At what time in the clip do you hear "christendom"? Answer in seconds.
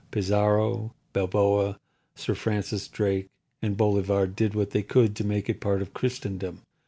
5.93-6.63